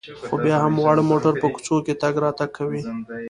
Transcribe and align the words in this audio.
خو 0.27 0.35
بیا 0.43 0.57
هم 0.65 0.73
واړه 0.83 1.03
موټر 1.09 1.33
په 1.41 1.47
کوڅو 1.55 1.75
کې 1.85 1.93
تګ 2.01 2.13
راتګ 2.23 2.49
کوي. 2.57 2.81